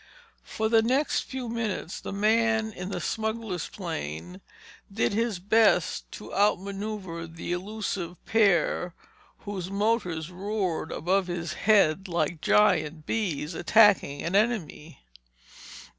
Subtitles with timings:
[0.43, 4.41] For the next few minutes the man in the smuggler's plane
[4.91, 8.95] did his best to out maneuver the elusive pair
[9.45, 15.03] whose motors roared above his head like giant bees attacking an enemy.